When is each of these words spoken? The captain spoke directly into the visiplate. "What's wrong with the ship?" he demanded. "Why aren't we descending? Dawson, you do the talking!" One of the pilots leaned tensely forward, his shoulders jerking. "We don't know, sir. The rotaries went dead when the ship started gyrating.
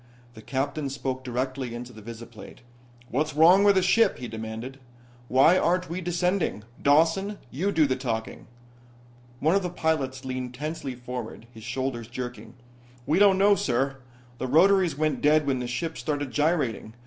The 0.33 0.41
captain 0.41 0.89
spoke 0.89 1.23
directly 1.23 1.75
into 1.75 1.93
the 1.93 2.01
visiplate. 2.01 2.61
"What's 3.11 3.35
wrong 3.35 3.63
with 3.63 3.75
the 3.75 3.83
ship?" 3.83 4.17
he 4.17 4.27
demanded. 4.27 4.79
"Why 5.27 5.59
aren't 5.59 5.91
we 5.91 6.01
descending? 6.01 6.63
Dawson, 6.81 7.37
you 7.51 7.71
do 7.71 7.85
the 7.85 7.95
talking!" 7.95 8.47
One 9.41 9.53
of 9.53 9.61
the 9.61 9.69
pilots 9.69 10.25
leaned 10.25 10.55
tensely 10.55 10.95
forward, 10.95 11.45
his 11.53 11.63
shoulders 11.63 12.07
jerking. 12.07 12.55
"We 13.05 13.19
don't 13.19 13.37
know, 13.37 13.53
sir. 13.53 13.97
The 14.39 14.47
rotaries 14.47 14.97
went 14.97 15.21
dead 15.21 15.45
when 15.45 15.59
the 15.59 15.67
ship 15.67 15.95
started 15.99 16.31
gyrating. 16.31 16.95